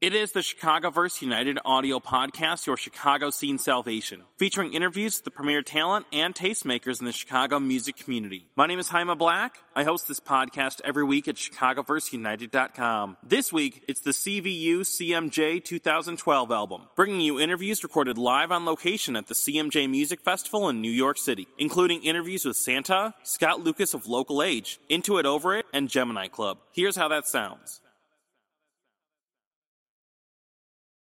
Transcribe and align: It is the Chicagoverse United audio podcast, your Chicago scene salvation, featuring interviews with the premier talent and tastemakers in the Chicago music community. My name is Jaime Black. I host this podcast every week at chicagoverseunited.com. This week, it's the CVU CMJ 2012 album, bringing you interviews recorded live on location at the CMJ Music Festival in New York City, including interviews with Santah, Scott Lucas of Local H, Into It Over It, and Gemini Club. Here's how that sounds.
It 0.00 0.14
is 0.14 0.30
the 0.30 0.42
Chicagoverse 0.42 1.22
United 1.22 1.58
audio 1.64 1.98
podcast, 1.98 2.66
your 2.66 2.76
Chicago 2.76 3.30
scene 3.30 3.58
salvation, 3.58 4.22
featuring 4.36 4.72
interviews 4.72 5.16
with 5.16 5.24
the 5.24 5.32
premier 5.32 5.60
talent 5.60 6.06
and 6.12 6.32
tastemakers 6.32 7.00
in 7.00 7.06
the 7.06 7.10
Chicago 7.10 7.58
music 7.58 7.96
community. 7.96 8.46
My 8.54 8.68
name 8.68 8.78
is 8.78 8.90
Jaime 8.90 9.16
Black. 9.16 9.58
I 9.74 9.82
host 9.82 10.06
this 10.06 10.20
podcast 10.20 10.80
every 10.84 11.02
week 11.02 11.26
at 11.26 11.34
chicagoverseunited.com. 11.34 13.16
This 13.24 13.52
week, 13.52 13.82
it's 13.88 14.02
the 14.02 14.12
CVU 14.12 14.82
CMJ 14.82 15.64
2012 15.64 16.52
album, 16.52 16.82
bringing 16.94 17.20
you 17.20 17.40
interviews 17.40 17.82
recorded 17.82 18.18
live 18.18 18.52
on 18.52 18.64
location 18.64 19.16
at 19.16 19.26
the 19.26 19.34
CMJ 19.34 19.90
Music 19.90 20.20
Festival 20.20 20.68
in 20.68 20.80
New 20.80 20.92
York 20.92 21.18
City, 21.18 21.48
including 21.58 22.04
interviews 22.04 22.44
with 22.44 22.56
Santah, 22.56 23.14
Scott 23.24 23.64
Lucas 23.64 23.94
of 23.94 24.06
Local 24.06 24.44
H, 24.44 24.78
Into 24.88 25.18
It 25.18 25.26
Over 25.26 25.56
It, 25.56 25.66
and 25.72 25.88
Gemini 25.88 26.28
Club. 26.28 26.58
Here's 26.70 26.94
how 26.94 27.08
that 27.08 27.26
sounds. 27.26 27.80